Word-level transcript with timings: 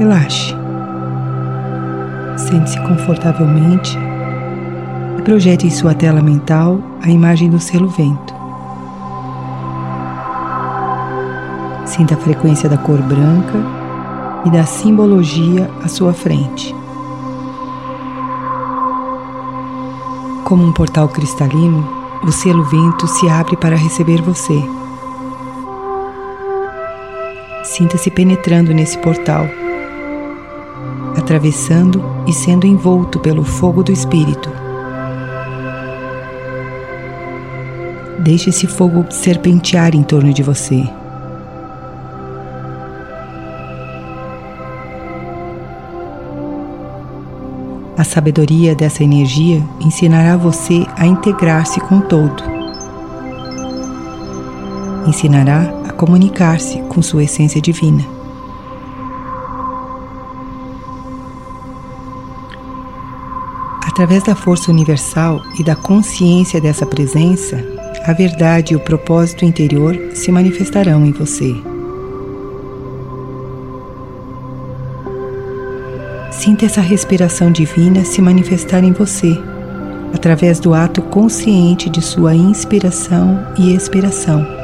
relaxe. 0.00 0.54
Sente-se 2.38 2.80
confortavelmente 2.80 3.98
e 5.18 5.22
projete 5.22 5.66
em 5.66 5.70
sua 5.70 5.92
tela 5.92 6.22
mental 6.22 6.80
a 7.02 7.10
imagem 7.10 7.50
do 7.50 7.60
selo 7.60 7.88
vento. 7.88 8.34
Sinta 11.84 12.14
a 12.14 12.16
frequência 12.16 12.66
da 12.66 12.78
cor 12.78 12.98
branca 13.02 13.58
e 14.46 14.50
da 14.50 14.64
simbologia 14.64 15.70
à 15.84 15.88
sua 15.88 16.14
frente. 16.14 16.74
Como 20.44 20.64
um 20.64 20.72
portal 20.72 21.08
cristalino, 21.08 21.86
o 22.22 22.32
selo 22.32 22.64
vento 22.64 23.06
se 23.06 23.28
abre 23.28 23.54
para 23.54 23.76
receber 23.76 24.22
você. 24.22 24.58
Sinta-se 27.62 28.10
penetrando 28.10 28.72
nesse 28.72 28.96
portal, 28.98 29.46
atravessando 31.30 32.02
e 32.26 32.32
sendo 32.32 32.66
envolto 32.66 33.20
pelo 33.20 33.44
fogo 33.44 33.84
do 33.84 33.92
Espírito. 33.92 34.50
Deixe 38.18 38.50
esse 38.50 38.66
fogo 38.66 39.06
serpentear 39.10 39.94
em 39.94 40.02
torno 40.02 40.32
de 40.32 40.42
você. 40.42 40.82
A 47.96 48.02
sabedoria 48.02 48.74
dessa 48.74 49.04
energia 49.04 49.62
ensinará 49.80 50.36
você 50.36 50.84
a 50.96 51.06
integrar-se 51.06 51.80
com 51.80 51.98
o 51.98 52.02
todo. 52.02 52.42
Ensinará 55.06 55.72
a 55.88 55.92
comunicar-se 55.92 56.80
com 56.88 57.00
sua 57.00 57.22
essência 57.22 57.60
divina. 57.60 58.19
Através 63.90 64.22
da 64.22 64.36
força 64.36 64.70
universal 64.70 65.42
e 65.58 65.64
da 65.64 65.74
consciência 65.74 66.60
dessa 66.60 66.86
presença, 66.86 67.62
a 68.06 68.12
verdade 68.12 68.72
e 68.72 68.76
o 68.76 68.80
propósito 68.80 69.44
interior 69.44 69.98
se 70.14 70.30
manifestarão 70.30 71.04
em 71.04 71.10
você. 71.10 71.52
Sinta 76.30 76.66
essa 76.66 76.80
respiração 76.80 77.50
divina 77.50 78.04
se 78.04 78.22
manifestar 78.22 78.84
em 78.84 78.92
você, 78.92 79.36
através 80.14 80.60
do 80.60 80.72
ato 80.72 81.02
consciente 81.02 81.90
de 81.90 82.00
sua 82.00 82.34
inspiração 82.34 83.44
e 83.58 83.74
expiração. 83.74 84.59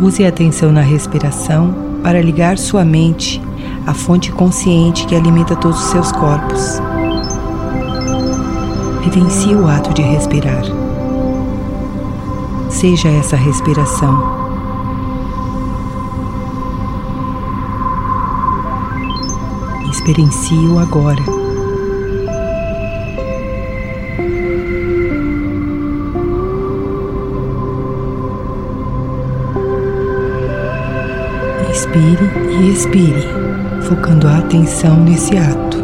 Use 0.00 0.24
a 0.24 0.28
atenção 0.28 0.72
na 0.72 0.80
respiração 0.80 1.74
para 2.02 2.22
ligar 2.22 2.56
sua 2.56 2.84
mente 2.84 3.40
à 3.86 3.92
fonte 3.92 4.32
consciente 4.32 5.06
que 5.06 5.14
alimenta 5.14 5.54
todos 5.56 5.78
os 5.78 5.90
seus 5.90 6.12
corpos. 6.12 6.80
Vivencie 9.04 9.54
o 9.54 9.66
ato 9.68 9.92
de 9.92 10.02
respirar 10.02 10.64
seja 12.80 13.10
essa 13.10 13.36
respiração. 13.36 14.40
Experiencie-o 19.90 20.78
agora. 20.78 21.49
Inspire 31.90 32.30
e 32.60 32.70
expire, 32.70 33.28
focando 33.82 34.28
a 34.28 34.38
atenção 34.38 35.02
nesse 35.02 35.36
ato. 35.36 35.76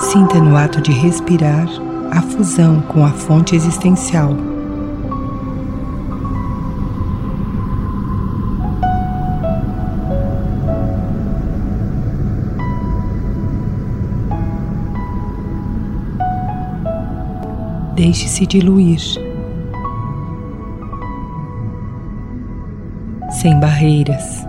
Sinta 0.00 0.38
no 0.38 0.54
ato 0.54 0.82
de 0.82 0.92
respirar 0.92 1.66
a 2.10 2.20
fusão 2.20 2.82
com 2.82 3.02
a 3.02 3.10
fonte 3.10 3.56
existencial. 3.56 4.36
Deixe-se 18.06 18.46
diluir. 18.46 19.00
Sem 23.32 23.58
barreiras. 23.58 24.46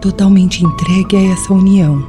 totalmente 0.00 0.64
entregue 0.64 1.16
a 1.16 1.32
essa 1.32 1.52
união. 1.52 2.04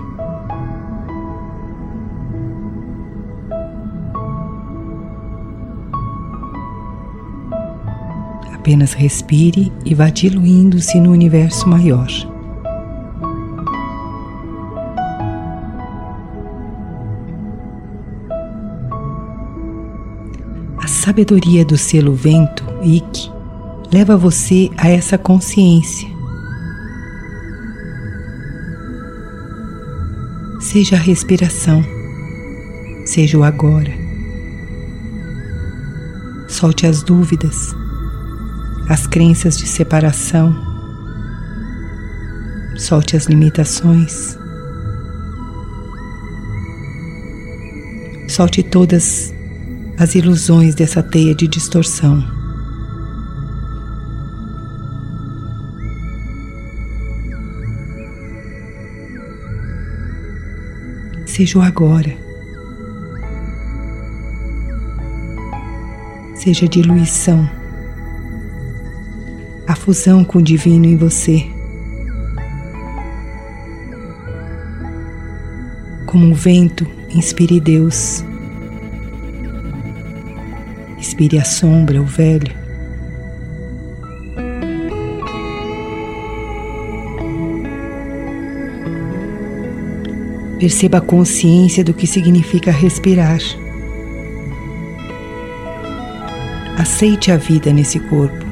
Apenas 8.54 8.94
respire 8.94 9.72
e 9.86 9.96
vá 9.96 10.10
diluindo-se 10.10 11.00
no 11.00 11.12
universo 11.12 11.68
maior. 11.68 12.37
A 20.88 20.90
sabedoria 20.90 21.66
do 21.66 21.78
selo 21.78 22.14
vento, 22.14 22.64
Ik, 22.82 23.30
leva 23.92 24.16
você 24.16 24.70
a 24.78 24.88
essa 24.88 25.18
consciência. 25.18 26.08
Seja 30.62 30.96
a 30.96 31.00
respiração, 31.00 31.84
seja 33.06 33.38
o 33.38 33.44
agora. 33.44 33.92
Solte 36.48 36.88
as 36.88 37.04
dúvidas, 37.04 37.76
as 38.88 39.06
crenças 39.06 39.58
de 39.58 39.68
separação, 39.68 40.56
solte 42.78 43.18
as 43.18 43.26
limitações, 43.26 44.38
solte 48.30 48.64
todas 48.64 49.36
as 49.98 50.16
ilusões 50.16 50.76
dessa 50.76 51.02
teia 51.02 51.34
de 51.34 51.48
distorção. 51.48 52.38
seja 61.38 61.60
o 61.60 61.62
agora. 61.62 62.18
Seja 66.34 66.66
a 66.66 66.70
diluição, 66.70 67.48
a 69.68 69.76
fusão 69.76 70.26
com 70.26 70.40
o 70.40 70.42
divino 70.42 70.88
em 70.88 70.98
você. 70.98 71.46
Como 76.08 76.26
um 76.26 76.34
vento, 76.34 76.88
inspire 77.14 77.60
Deus. 77.60 78.24
Inspire 81.20 81.40
a 81.40 81.44
sombra, 81.44 82.00
o 82.00 82.06
velho. 82.06 82.56
Perceba 90.60 91.00
a 91.00 91.02
consciência 91.02 91.84
do 91.84 91.92
que 91.92 92.06
significa 92.06 92.70
respirar. 92.70 93.40
Aceite 96.78 97.32
a 97.32 97.38
vida 97.38 97.74
nesse 97.74 98.00
corpo. 98.00 98.46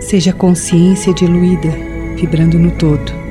Seja 0.00 0.30
a 0.30 0.34
consciência 0.34 1.12
diluída, 1.12 1.68
vibrando 2.16 2.58
no 2.58 2.70
todo. 2.70 3.29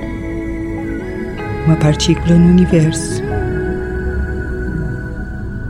Uma 1.66 1.76
partícula 1.76 2.36
no 2.36 2.50
universo. 2.50 3.22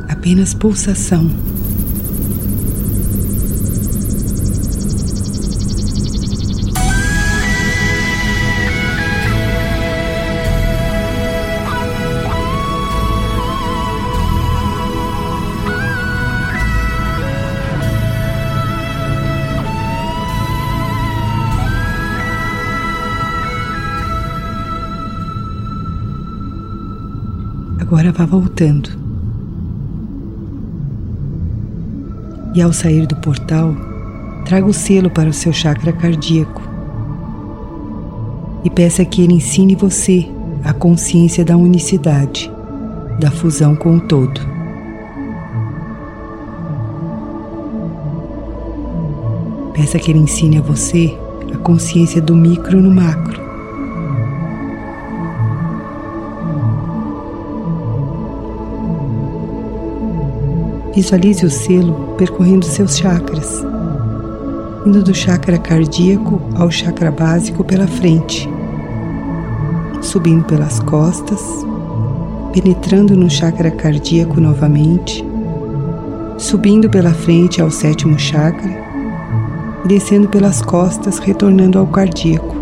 Apenas 0.08 0.54
pulsação. 0.54 1.30
Agora 27.90 28.12
vá 28.12 28.24
voltando. 28.24 28.88
E 32.54 32.62
ao 32.62 32.72
sair 32.72 33.08
do 33.08 33.16
portal, 33.16 33.76
traga 34.46 34.68
o 34.68 34.72
selo 34.72 35.10
para 35.10 35.28
o 35.28 35.34
seu 35.34 35.52
chakra 35.52 35.92
cardíaco 35.92 36.62
e 38.64 38.70
peça 38.70 39.04
que 39.04 39.24
ele 39.24 39.34
ensine 39.34 39.74
você 39.74 40.30
a 40.64 40.72
consciência 40.72 41.44
da 41.44 41.58
unicidade, 41.58 42.52
da 43.20 43.32
fusão 43.32 43.76
com 43.76 43.98
o 43.98 44.02
todo. 44.02 44.40
Peça 49.74 49.98
que 49.98 50.12
ele 50.12 50.20
ensine 50.20 50.60
a 50.60 50.62
você 50.62 51.18
a 51.52 51.58
consciência 51.58 52.22
do 52.22 52.36
micro 52.36 52.80
no 52.80 52.92
macro. 52.92 53.49
Visualize 61.00 61.46
o 61.46 61.50
selo 61.50 62.14
percorrendo 62.18 62.66
seus 62.66 62.98
chakras 62.98 63.66
indo 64.86 65.02
do 65.02 65.16
chakra 65.16 65.58
cardíaco 65.58 66.42
ao 66.56 66.70
chakra 66.70 67.10
básico 67.10 67.64
pela 67.64 67.88
frente, 67.88 68.50
subindo 70.02 70.44
pelas 70.44 70.82
costas, 70.82 71.42
penetrando 72.52 73.16
no 73.16 73.30
chakra 73.30 73.72
cardíaco 73.72 74.42
novamente, 74.42 75.26
subindo 76.38 76.90
pela 76.90 77.14
frente 77.14 77.62
ao 77.62 77.72
sétimo 77.72 78.20
chakra 78.20 78.84
descendo 79.86 80.28
pelas 80.28 80.62
costas, 80.62 81.18
retornando 81.18 81.80
ao 81.80 81.88
cardíaco. 81.88 82.58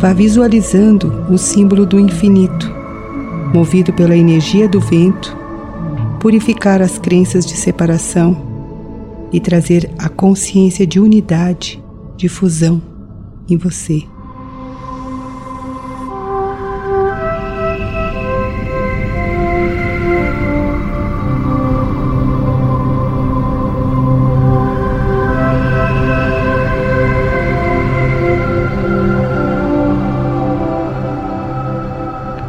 Vá 0.00 0.12
visualizando 0.12 1.24
o 1.30 1.38
símbolo 1.38 1.86
do 1.86 2.00
infinito, 2.00 2.68
movido 3.54 3.92
pela 3.92 4.16
energia 4.16 4.68
do 4.68 4.80
vento, 4.80 5.38
purificar 6.20 6.82
as 6.82 6.98
crenças 6.98 7.46
de 7.46 7.56
separação 7.56 8.36
e 9.32 9.40
trazer 9.40 9.90
a 9.98 10.08
consciência 10.08 10.86
de 10.86 10.98
unidade, 10.98 11.82
de 12.16 12.28
fusão 12.28 12.82
em 13.48 13.56
você. 13.56 14.02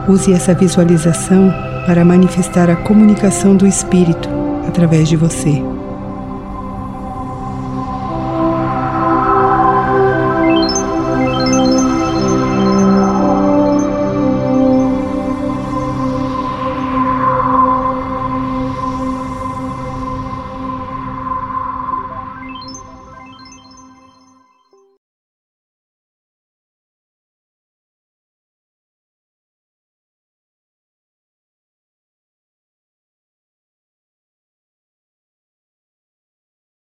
Use 0.08 0.34
essa 0.34 0.56
visualização 0.56 1.69
para 1.86 2.06
manifestar 2.06 2.70
a 2.70 2.76
comunicação 2.76 3.56
do 3.56 3.68
Espírito 3.68 4.30
através 4.68 5.08
de 5.08 5.16
você. 5.16 5.69